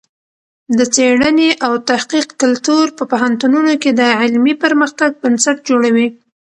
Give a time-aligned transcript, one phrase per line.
[0.77, 6.07] د څېړنې او تحقیق کلتور په پوهنتونونو کې د علمي پرمختګ بنسټ جوړوي.